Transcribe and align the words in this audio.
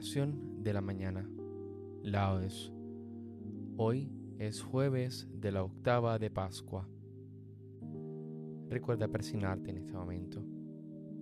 De 0.00 0.72
la 0.72 0.80
mañana. 0.80 1.28
Laudes. 2.02 2.72
Hoy 3.76 4.10
es 4.38 4.62
jueves 4.62 5.28
de 5.30 5.52
la 5.52 5.62
octava 5.62 6.18
de 6.18 6.30
Pascua. 6.30 6.88
Recuerda 8.70 9.08
persignarte 9.08 9.68
en 9.68 9.76
este 9.76 9.92
momento. 9.92 10.42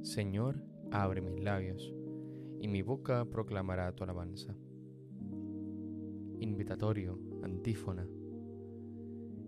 Señor, 0.03 0.63
abre 0.93 1.21
mis 1.21 1.43
labios, 1.43 1.93
y 2.61 2.69
mi 2.69 2.83
boca 2.83 3.25
proclamará 3.25 3.93
tu 3.97 4.05
alabanza. 4.05 4.55
Invitatorio, 6.39 7.19
antífona. 7.43 8.07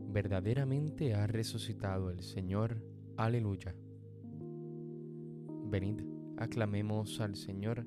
Verdaderamente 0.09 1.15
ha 1.15 1.28
resucitado 1.28 2.11
el 2.11 2.25
Señor. 2.25 2.83
Aleluya. 3.17 3.77
Venid, 5.69 6.03
aclamemos 6.37 7.20
al 7.20 7.37
Señor 7.37 7.87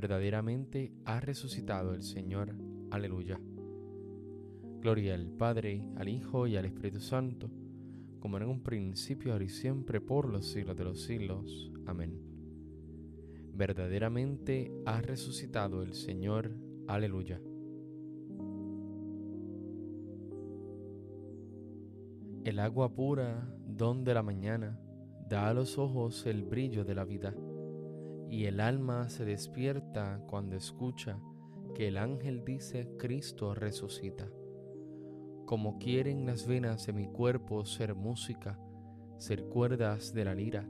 Verdaderamente 0.00 0.92
ha 1.06 1.18
resucitado 1.18 1.92
el 1.92 2.04
Señor. 2.04 2.54
Aleluya. 2.92 3.40
Gloria 4.80 5.16
al 5.16 5.26
Padre, 5.26 5.82
al 5.96 6.08
Hijo 6.08 6.46
y 6.46 6.56
al 6.56 6.66
Espíritu 6.66 7.00
Santo, 7.00 7.50
como 8.20 8.36
en 8.36 8.44
un 8.44 8.62
principio, 8.62 9.32
ahora 9.32 9.46
y 9.46 9.48
siempre, 9.48 10.00
por 10.00 10.28
los 10.28 10.46
siglos 10.52 10.76
de 10.76 10.84
los 10.84 11.02
siglos. 11.02 11.72
Amén. 11.84 12.16
Verdaderamente 13.54 14.70
ha 14.86 15.00
resucitado 15.00 15.82
el 15.82 15.94
Señor. 15.94 16.52
Aleluya. 16.86 17.40
El 22.44 22.60
agua 22.60 22.94
pura, 22.94 23.52
don 23.66 24.04
de 24.04 24.14
la 24.14 24.22
mañana, 24.22 24.78
da 25.28 25.48
a 25.48 25.54
los 25.54 25.76
ojos 25.76 26.24
el 26.24 26.44
brillo 26.44 26.84
de 26.84 26.94
la 26.94 27.04
vida 27.04 27.34
y 28.30 28.44
el 28.44 28.60
alma 28.60 29.08
se 29.08 29.24
despierta 29.24 30.20
cuando 30.26 30.56
escucha 30.56 31.18
que 31.74 31.88
el 31.88 31.96
ángel 31.96 32.44
dice 32.44 32.90
Cristo 32.98 33.54
resucita. 33.54 34.28
Como 35.46 35.78
quieren 35.78 36.26
las 36.26 36.46
venas 36.46 36.86
de 36.86 36.92
mi 36.92 37.06
cuerpo 37.06 37.64
ser 37.64 37.94
música, 37.94 38.58
ser 39.16 39.44
cuerdas 39.44 40.12
de 40.12 40.24
la 40.24 40.34
lira 40.34 40.68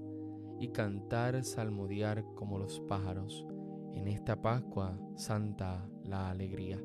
y 0.60 0.68
cantar 0.68 1.42
salmodiar 1.42 2.24
como 2.36 2.58
los 2.58 2.80
pájaros, 2.80 3.44
en 3.94 4.06
esta 4.06 4.40
Pascua 4.40 4.96
santa 5.16 5.88
la 6.04 6.30
alegría. 6.30 6.80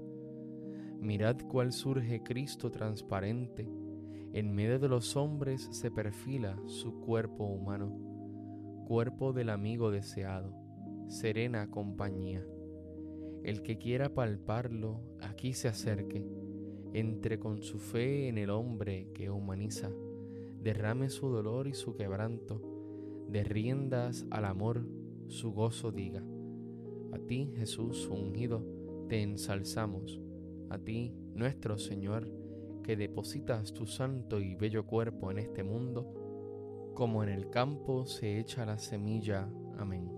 Mirad 0.99 1.37
cuál 1.47 1.71
surge 1.71 2.23
Cristo 2.23 2.71
transparente, 2.71 3.69
en 4.33 4.55
medio 4.55 4.79
de 4.79 4.89
los 4.89 5.15
hombres 5.15 5.67
se 5.71 5.91
perfila 5.91 6.57
su 6.65 6.99
cuerpo 7.01 7.43
humano, 7.43 7.95
cuerpo 8.87 9.33
del 9.33 9.49
amigo 9.49 9.91
deseado 9.91 10.62
serena 11.07 11.69
compañía. 11.69 12.45
El 13.43 13.61
que 13.61 13.77
quiera 13.77 14.13
palparlo, 14.13 15.01
aquí 15.19 15.53
se 15.53 15.67
acerque, 15.67 16.25
entre 16.93 17.39
con 17.39 17.61
su 17.61 17.79
fe 17.79 18.27
en 18.27 18.37
el 18.37 18.49
hombre 18.49 19.09
que 19.13 19.29
humaniza, 19.29 19.91
derrame 20.61 21.09
su 21.09 21.29
dolor 21.29 21.67
y 21.67 21.73
su 21.73 21.95
quebranto, 21.95 22.61
de 23.29 23.43
riendas 23.43 24.25
al 24.29 24.45
amor 24.45 24.85
su 25.27 25.51
gozo 25.51 25.91
diga. 25.91 26.23
A 27.11 27.19
ti, 27.19 27.51
Jesús 27.55 28.07
ungido, 28.07 28.63
te 29.09 29.21
ensalzamos, 29.21 30.21
a 30.69 30.77
ti, 30.77 31.13
nuestro 31.33 31.77
Señor, 31.77 32.29
que 32.83 32.95
depositas 32.95 33.73
tu 33.73 33.87
santo 33.87 34.39
y 34.39 34.55
bello 34.55 34.85
cuerpo 34.85 35.31
en 35.31 35.39
este 35.39 35.63
mundo, 35.63 36.91
como 36.93 37.23
en 37.23 37.29
el 37.29 37.49
campo 37.49 38.05
se 38.05 38.39
echa 38.39 38.65
la 38.65 38.77
semilla. 38.77 39.49
Amén. 39.77 40.12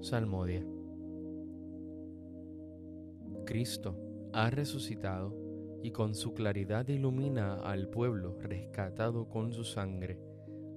Salmodia. 0.00 0.64
Cristo 3.44 3.98
ha 4.32 4.48
resucitado 4.48 5.36
y 5.82 5.90
con 5.90 6.14
su 6.14 6.32
claridad 6.32 6.88
ilumina 6.88 7.56
al 7.56 7.88
pueblo 7.88 8.38
rescatado 8.40 9.28
con 9.28 9.52
su 9.52 9.62
sangre. 9.62 10.18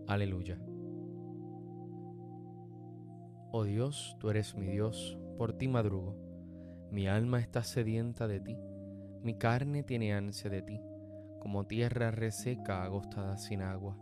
Aleluya. 0.08 0.62
Oh 3.54 3.64
Dios, 3.64 4.18
tú 4.20 4.30
eres 4.30 4.58
mi 4.58 4.68
Dios, 4.68 5.18
por 5.38 5.54
ti 5.54 5.70
madrugo. 5.70 6.18
Mi 6.92 7.08
alma 7.08 7.40
está 7.40 7.64
sedienta 7.64 8.28
de 8.28 8.42
ti, 8.42 8.58
mi 9.22 9.36
carne 9.36 9.84
tiene 9.84 10.14
ansia 10.14 10.50
de 10.50 10.64
ti, 10.64 10.82
como 11.40 11.66
tierra 11.66 12.12
reseca 12.12 12.84
agostada 12.84 13.38
sin 13.38 13.62
agua, 13.62 13.98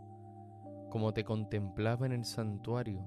como 0.90 1.14
te 1.14 1.22
contemplaba 1.22 2.06
en 2.06 2.12
el 2.12 2.24
santuario, 2.24 3.06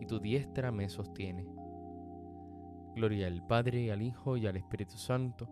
y 0.00 0.06
tu 0.06 0.18
diestra 0.20 0.70
me 0.72 0.88
sostiene. 0.88 1.46
Gloria 2.94 3.26
al 3.26 3.46
Padre 3.46 3.92
al 3.92 4.02
Hijo 4.02 4.36
y 4.36 4.46
al 4.46 4.56
Espíritu 4.56 4.96
Santo, 4.96 5.46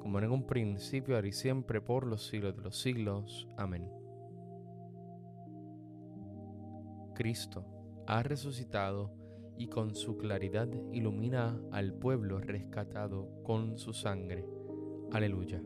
como 0.00 0.18
en 0.18 0.30
un 0.30 0.46
principio, 0.46 1.14
ahora 1.14 1.28
y 1.28 1.32
siempre, 1.32 1.80
por 1.80 2.06
los 2.06 2.26
siglos 2.26 2.56
de 2.56 2.62
los 2.62 2.80
siglos. 2.80 3.48
Amén. 3.56 3.88
Cristo 7.14 7.64
ha 8.06 8.22
resucitado 8.22 9.14
y 9.56 9.68
con 9.68 9.94
su 9.94 10.16
claridad 10.16 10.68
ilumina 10.92 11.60
al 11.70 11.94
pueblo 11.94 12.40
rescatado 12.40 13.42
con 13.44 13.78
su 13.78 13.92
sangre. 13.92 14.44
Aleluya. 15.12 15.62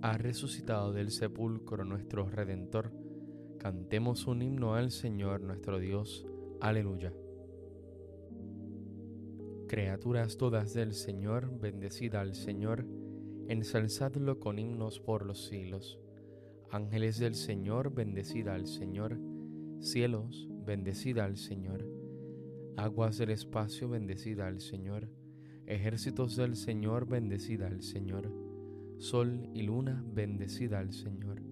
Ha 0.00 0.16
resucitado 0.16 0.92
del 0.92 1.10
sepulcro 1.10 1.84
nuestro 1.84 2.28
Redentor. 2.28 2.92
Cantemos 3.62 4.26
un 4.26 4.42
himno 4.42 4.74
al 4.74 4.90
Señor 4.90 5.40
nuestro 5.40 5.78
Dios. 5.78 6.26
Aleluya. 6.60 7.12
Criaturas 9.68 10.36
todas 10.36 10.74
del 10.74 10.94
Señor, 10.94 11.60
bendecida 11.60 12.20
al 12.20 12.34
Señor, 12.34 12.84
ensalzadlo 13.46 14.40
con 14.40 14.58
himnos 14.58 14.98
por 14.98 15.24
los 15.24 15.46
siglos. 15.46 16.00
Ángeles 16.72 17.20
del 17.20 17.36
Señor, 17.36 17.94
bendecida 17.94 18.54
al 18.54 18.66
Señor 18.66 19.20
Cielos, 19.78 20.48
bendecida 20.66 21.24
al 21.24 21.36
Señor. 21.36 21.86
Aguas 22.76 23.16
del 23.18 23.30
espacio, 23.30 23.88
bendecida 23.88 24.48
al 24.48 24.60
Señor. 24.60 25.08
Ejércitos 25.66 26.34
del 26.34 26.56
Señor, 26.56 27.06
bendecida 27.06 27.68
al 27.68 27.80
Señor. 27.84 28.28
Sol 28.98 29.48
y 29.54 29.62
luna, 29.62 30.04
bendecida 30.04 30.80
al 30.80 30.92
Señor. 30.92 31.51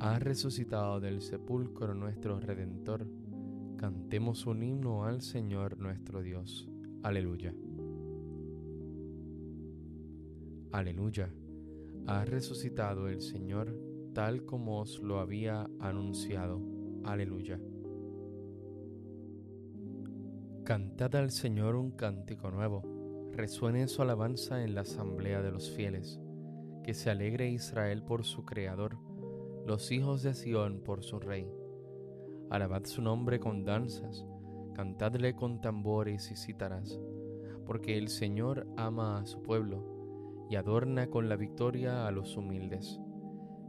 Ha 0.00 0.18
resucitado 0.18 1.00
del 1.00 1.20
sepulcro 1.20 1.94
nuestro 1.94 2.38
Redentor, 2.38 3.06
cantemos 3.76 4.46
un 4.46 4.62
himno 4.62 5.04
al 5.04 5.22
Señor 5.22 5.78
nuestro 5.78 6.22
Dios. 6.22 6.68
Aleluya. 7.02 7.54
Aleluya. 10.72 11.30
Ha 12.06 12.24
resucitado 12.24 13.08
el 13.08 13.20
Señor 13.20 13.76
tal 14.14 14.44
como 14.44 14.80
os 14.80 15.00
lo 15.00 15.18
había 15.18 15.68
anunciado 15.80 16.60
Aleluya. 17.04 17.58
Cantad 20.64 21.14
al 21.16 21.30
Señor 21.30 21.74
un 21.76 21.92
cántico 21.92 22.50
nuevo, 22.50 22.82
resuene 23.32 23.88
su 23.88 24.02
alabanza 24.02 24.62
en 24.62 24.74
la 24.74 24.82
asamblea 24.82 25.40
de 25.40 25.50
los 25.50 25.70
fieles, 25.70 26.20
que 26.84 26.92
se 26.92 27.08
alegre 27.08 27.48
Israel 27.48 28.02
por 28.02 28.24
su 28.24 28.44
Creador, 28.44 28.98
los 29.68 29.92
hijos 29.92 30.22
de 30.22 30.32
Sión 30.32 30.80
por 30.80 31.04
su 31.04 31.20
Rey. 31.20 31.46
Alabad 32.48 32.86
su 32.86 33.02
nombre 33.02 33.38
con 33.38 33.66
danzas, 33.66 34.24
cantadle 34.72 35.36
con 35.36 35.60
tambores 35.60 36.30
y 36.30 36.36
cítaras, 36.36 36.98
porque 37.66 37.98
el 37.98 38.08
Señor 38.08 38.66
ama 38.78 39.18
a 39.18 39.26
su 39.26 39.42
pueblo 39.42 40.46
y 40.48 40.56
adorna 40.56 41.10
con 41.10 41.28
la 41.28 41.36
victoria 41.36 42.06
a 42.06 42.12
los 42.12 42.34
humildes. 42.38 42.98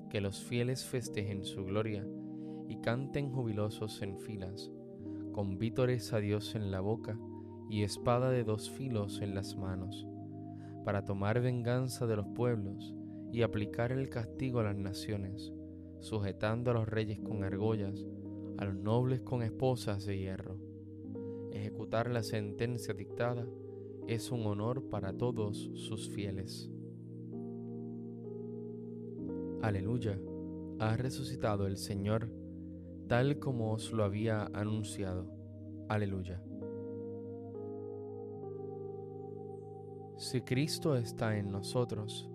Que 0.09 0.21
los 0.21 0.41
fieles 0.41 0.85
festejen 0.85 1.43
su 1.43 1.65
gloria 1.65 2.07
y 2.69 2.77
canten 2.77 3.33
jubilosos 3.33 4.01
en 4.01 4.17
filas, 4.19 4.71
con 5.33 5.57
vítores 5.57 6.13
a 6.13 6.19
Dios 6.19 6.55
en 6.55 6.71
la 6.71 6.79
boca 6.79 7.19
y 7.69 7.83
espada 7.83 8.29
de 8.31 8.45
dos 8.45 8.69
filos 8.69 9.19
en 9.21 9.35
las 9.35 9.57
manos, 9.57 10.07
para 10.85 11.03
tomar 11.03 11.41
venganza 11.41 12.07
de 12.07 12.15
los 12.15 12.27
pueblos 12.27 12.95
y 13.33 13.41
aplicar 13.41 13.91
el 13.91 14.07
castigo 14.07 14.61
a 14.61 14.63
las 14.63 14.77
naciones, 14.77 15.51
sujetando 15.99 16.71
a 16.71 16.73
los 16.73 16.87
reyes 16.87 17.19
con 17.19 17.43
argollas, 17.43 18.05
a 18.57 18.65
los 18.65 18.75
nobles 18.75 19.21
con 19.21 19.41
esposas 19.41 20.05
de 20.05 20.17
hierro. 20.17 20.57
Ejecutar 21.51 22.09
la 22.09 22.23
sentencia 22.23 22.93
dictada 22.93 23.47
es 24.07 24.31
un 24.31 24.45
honor 24.45 24.89
para 24.89 25.13
todos 25.13 25.69
sus 25.75 26.09
fieles. 26.09 26.69
Aleluya, 29.61 30.19
ha 30.79 30.95
resucitado 30.95 31.67
el 31.67 31.77
Señor 31.77 32.31
tal 33.07 33.39
como 33.39 33.73
os 33.73 33.91
lo 33.91 34.03
había 34.03 34.45
anunciado. 34.53 35.25
Aleluya. 35.89 36.41
Si 40.17 40.41
Cristo 40.41 40.95
está 40.95 41.37
en 41.37 41.51
nosotros, 41.51 42.29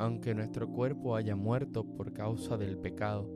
aunque 0.00 0.34
nuestro 0.34 0.66
cuerpo 0.66 1.14
haya 1.14 1.36
muerto 1.36 1.84
por 1.84 2.14
causa 2.14 2.56
del 2.56 2.78
pecado, 2.78 3.28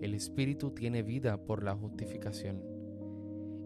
el 0.00 0.14
Espíritu 0.14 0.70
tiene 0.70 1.02
vida 1.02 1.36
por 1.36 1.62
la 1.62 1.76
justificación. 1.76 2.62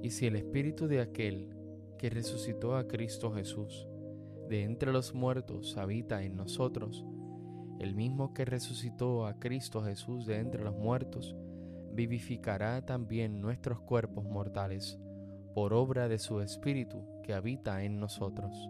Y 0.03 0.11
si 0.11 0.27
el 0.27 0.35
Espíritu 0.35 0.89
de 0.89 1.01
aquel 1.01 1.49
que 1.97 2.11
resucitó 2.11 2.77
a 2.77 2.89
Cristo 2.89 3.31
Jesús 3.31 3.87
de 4.49 4.65
entre 4.65 4.91
los 4.91 5.15
muertos 5.15 5.77
habita 5.77 6.25
en 6.25 6.35
nosotros, 6.35 7.07
el 7.79 7.95
mismo 7.95 8.35
que 8.35 8.45
resucitó 8.45 9.25
a 9.25 9.39
Cristo 9.39 9.85
Jesús 9.85 10.27
de 10.27 10.39
entre 10.39 10.65
los 10.65 10.75
muertos, 10.75 11.37
vivificará 11.93 12.85
también 12.85 13.41
nuestros 13.41 13.79
cuerpos 13.79 14.25
mortales 14.25 14.99
por 15.55 15.73
obra 15.73 16.09
de 16.09 16.19
su 16.19 16.41
Espíritu 16.41 17.07
que 17.23 17.33
habita 17.33 17.85
en 17.85 18.01
nosotros. 18.01 18.69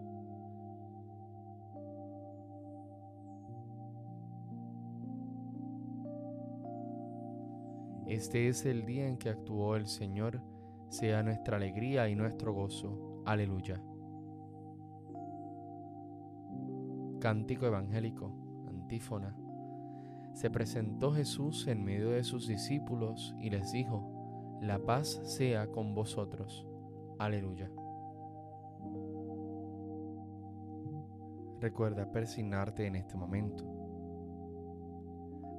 Este 8.09 8.47
es 8.47 8.65
el 8.65 8.87
día 8.87 9.07
en 9.07 9.17
que 9.17 9.29
actuó 9.29 9.75
el 9.75 9.85
Señor, 9.85 10.41
sea 10.89 11.21
nuestra 11.21 11.57
alegría 11.57 12.09
y 12.09 12.15
nuestro 12.15 12.53
gozo. 12.53 13.21
Aleluya. 13.23 13.79
Cántico 17.19 17.67
Evangélico, 17.67 18.33
antífona. 18.67 19.35
Se 20.33 20.49
presentó 20.49 21.11
Jesús 21.13 21.67
en 21.67 21.85
medio 21.85 22.09
de 22.09 22.23
sus 22.23 22.47
discípulos 22.47 23.35
y 23.39 23.51
les 23.51 23.71
dijo, 23.73 24.57
La 24.59 24.79
paz 24.79 25.21
sea 25.25 25.67
con 25.67 25.93
vosotros. 25.93 26.65
Aleluya. 27.19 27.69
Recuerda 31.59 32.11
persignarte 32.11 32.87
en 32.87 32.95
este 32.95 33.15
momento. 33.15 33.78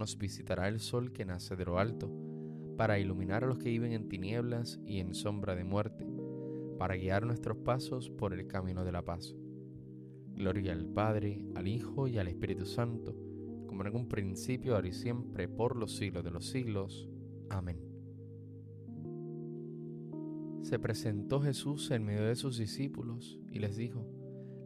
nos 0.00 0.18
visitará 0.18 0.66
el 0.66 0.80
sol 0.80 1.12
que 1.12 1.24
nace 1.24 1.54
de 1.54 1.64
lo 1.64 1.78
alto, 1.78 2.10
para 2.76 2.98
iluminar 2.98 3.44
a 3.44 3.46
los 3.46 3.58
que 3.58 3.68
viven 3.68 3.92
en 3.92 4.08
tinieblas 4.08 4.80
y 4.86 4.98
en 4.98 5.14
sombra 5.14 5.54
de 5.54 5.64
muerte, 5.64 6.06
para 6.78 6.96
guiar 6.96 7.26
nuestros 7.26 7.58
pasos 7.58 8.08
por 8.08 8.32
el 8.32 8.46
camino 8.46 8.84
de 8.84 8.92
la 8.92 9.04
paz. 9.04 9.36
Gloria 10.34 10.72
al 10.72 10.86
Padre, 10.86 11.44
al 11.54 11.68
Hijo 11.68 12.08
y 12.08 12.18
al 12.18 12.28
Espíritu 12.28 12.64
Santo, 12.64 13.14
como 13.66 13.84
en 13.84 13.94
un 13.94 14.08
principio, 14.08 14.74
ahora 14.74 14.88
y 14.88 14.92
siempre, 14.92 15.46
por 15.46 15.76
los 15.76 15.94
siglos 15.96 16.24
de 16.24 16.30
los 16.30 16.48
siglos. 16.48 17.08
Amén. 17.50 17.78
Se 20.62 20.78
presentó 20.78 21.40
Jesús 21.40 21.90
en 21.90 22.04
medio 22.04 22.24
de 22.24 22.36
sus 22.36 22.56
discípulos 22.56 23.38
y 23.52 23.58
les 23.58 23.76
dijo, 23.76 24.06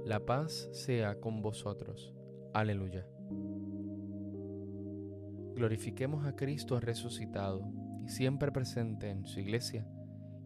La 0.05 0.25
paz 0.25 0.69
sea 0.73 1.21
con 1.21 1.43
vosotros. 1.43 2.15
Aleluya. 2.53 3.09
Glorifiquemos 5.55 6.27
a 6.27 6.35
Cristo 6.35 6.81
resucitado 6.81 7.63
y 8.05 8.09
siempre 8.09 8.51
presente 8.51 9.11
en 9.11 9.25
su 9.25 9.39
iglesia 9.39 9.87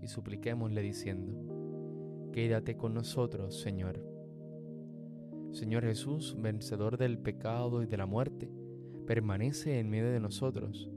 y 0.03 0.07
supliquémosle 0.07 0.83
diciendo, 0.83 2.31
Quédate 2.31 2.77
con 2.77 2.93
nosotros, 2.93 3.59
Señor. 3.59 4.05
Señor 5.53 5.85
Jesús, 5.85 6.37
vencedor 6.39 6.99
del 6.99 7.19
pecado 7.19 7.83
y 7.83 7.87
de 7.87 7.97
la 7.97 8.05
muerte, 8.05 8.51
permanece 9.07 9.79
en 9.79 9.89
medio 9.89 10.11
de 10.11 10.21
nosotros, 10.21 10.91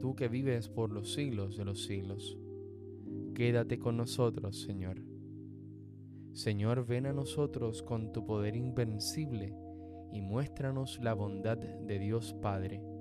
tú 0.00 0.16
que 0.16 0.26
vives 0.26 0.68
por 0.68 0.90
los 0.90 1.12
siglos 1.12 1.56
de 1.56 1.64
los 1.64 1.84
siglos. 1.84 2.36
Quédate 3.32 3.78
con 3.78 3.96
nosotros, 3.96 4.60
Señor. 4.60 5.00
Señor, 6.32 6.84
ven 6.84 7.06
a 7.06 7.12
nosotros 7.12 7.84
con 7.84 8.12
tu 8.12 8.26
poder 8.26 8.56
invencible 8.56 9.54
y 10.12 10.20
muéstranos 10.20 10.98
la 11.00 11.14
bondad 11.14 11.58
de 11.58 11.98
Dios 12.00 12.34
Padre 12.42 12.91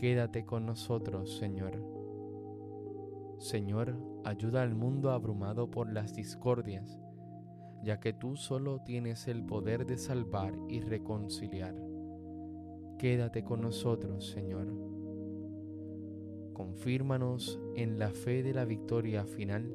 Quédate 0.00 0.46
con 0.46 0.64
nosotros, 0.64 1.36
Señor. 1.36 1.72
Señor, 3.36 3.98
ayuda 4.24 4.62
al 4.62 4.74
mundo 4.74 5.10
abrumado 5.10 5.70
por 5.70 5.92
las 5.92 6.14
discordias, 6.14 6.98
ya 7.82 8.00
que 8.00 8.14
tú 8.14 8.34
solo 8.34 8.80
tienes 8.80 9.28
el 9.28 9.44
poder 9.44 9.84
de 9.84 9.98
salvar 9.98 10.54
y 10.70 10.80
reconciliar. 10.80 11.74
Quédate 12.98 13.44
con 13.44 13.60
nosotros, 13.60 14.30
Señor. 14.30 14.68
Confírmanos 16.54 17.60
en 17.76 17.98
la 17.98 18.08
fe 18.08 18.42
de 18.42 18.54
la 18.54 18.64
victoria 18.64 19.26
final 19.26 19.70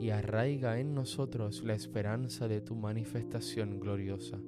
y 0.00 0.10
arraiga 0.10 0.80
en 0.80 0.94
nosotros 0.94 1.62
la 1.62 1.74
esperanza 1.74 2.48
de 2.48 2.60
tu 2.60 2.74
manifestación 2.74 3.78
gloriosa. 3.78 4.40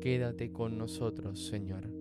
Quédate 0.00 0.50
con 0.50 0.76
nosotros, 0.76 1.46
Señor 1.46 1.95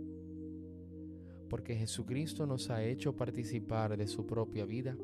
porque 1.55 1.77
Jesucristo 1.77 2.45
nos 2.45 2.69
ha 2.69 2.83
hecho 2.83 3.15
participar 3.15 3.95
de 3.95 4.07
su 4.07 4.27
propia 4.27 4.65
vida, 4.65 4.97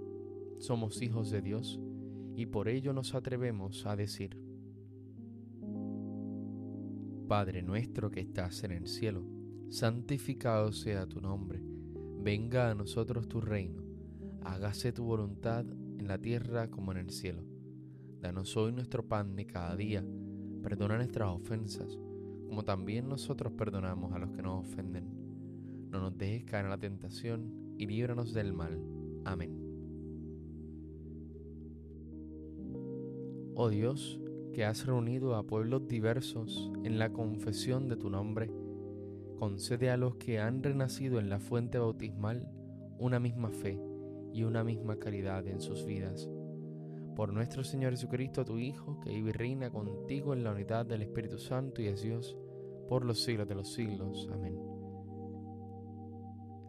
somos 0.60 1.02
hijos 1.02 1.32
de 1.32 1.42
Dios 1.42 1.80
y 2.36 2.46
por 2.48 2.68
ello 2.68 2.92
nos 2.92 3.16
atrevemos 3.16 3.86
a 3.86 3.96
decir, 3.96 4.38
Padre 7.26 7.64
nuestro 7.64 8.12
que 8.12 8.20
estás 8.20 8.66
en 8.66 8.74
el 8.74 8.88
cielo, 8.88 9.24
santificado 9.70 10.74
sea 10.74 11.08
tu 11.08 11.22
nombre, 11.22 11.62
venga 12.20 12.70
a 12.70 12.76
nosotros 12.76 13.30
tu 13.30 13.40
reino, 13.40 13.82
hágase 14.44 14.92
tu 14.92 15.06
voluntad 15.06 15.66
en 16.00 16.06
la 16.06 16.18
tierra 16.18 16.70
como 16.70 16.92
en 16.92 16.98
el 16.98 17.12
cielo. 17.12 17.46
Danos 18.20 18.58
hoy 18.58 18.74
nuestro 18.74 19.08
pan 19.08 19.38
de 19.38 19.46
cada 19.46 19.78
día, 19.78 20.04
perdona 20.62 20.98
nuestras 20.98 21.30
ofensas, 21.30 21.98
como 22.46 22.64
también 22.64 23.08
nosotros 23.08 23.54
perdonamos 23.54 24.12
a 24.12 24.20
los 24.20 24.32
que 24.32 24.42
nos 24.42 24.68
ofenden 24.68 25.21
no 25.92 26.00
nos 26.00 26.18
dejes 26.18 26.46
caer 26.46 26.66
en 26.66 26.72
la 26.72 26.78
tentación 26.78 27.76
y 27.78 27.86
líbranos 27.86 28.34
del 28.34 28.54
mal. 28.54 28.82
Amén. 29.26 29.58
Oh 33.56 33.70
Dios, 33.70 34.20
que 34.54 34.66
has 34.66 34.86
reunido 34.86 35.36
a 35.36 35.46
pueblos 35.46 35.88
diversos 35.88 36.72
en 36.84 36.98
la 36.98 37.12
confesión 37.12 37.90
de 37.90 37.98
tu 37.98 38.10
nombre, 38.10 38.50
concede 39.38 39.90
a 39.90 39.98
los 39.98 40.16
que 40.16 40.40
han 40.40 40.64
renacido 40.64 41.20
en 41.20 41.30
la 41.30 41.40
fuente 41.40 41.78
bautismal 41.78 42.48
una 42.98 43.20
misma 43.20 43.52
fe 43.52 43.80
y 44.34 44.44
una 44.44 44.64
misma 44.64 44.98
caridad 44.98 45.46
en 45.48 45.60
sus 45.60 45.86
vidas. 45.86 46.30
Por 47.16 47.34
nuestro 47.34 47.64
Señor 47.64 47.92
Jesucristo, 47.92 48.46
tu 48.46 48.58
Hijo, 48.58 49.00
que 49.02 49.10
vive 49.10 49.32
y 49.32 49.34
reina 49.34 49.70
contigo 49.70 50.34
en 50.34 50.44
la 50.44 50.52
unidad 50.52 50.86
del 50.86 51.02
Espíritu 51.02 51.38
Santo 51.38 51.82
y 51.82 51.88
es 51.88 52.02
Dios, 52.02 52.38
por 52.88 53.04
los 53.04 53.22
siglos 53.22 53.48
de 53.48 53.56
los 53.56 53.74
siglos. 53.74 54.30
Amén. 54.32 54.71